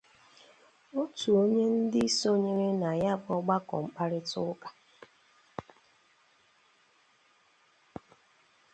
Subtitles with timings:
[1.01, 4.67] otu onye n'ime ndị sonyere na ya bụ ọgbakọ mkparịtaụka